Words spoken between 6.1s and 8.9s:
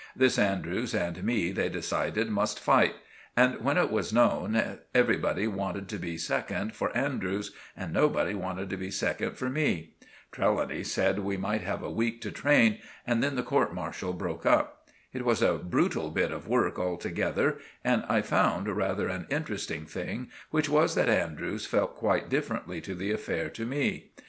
second for Andrews and nobody wanted to be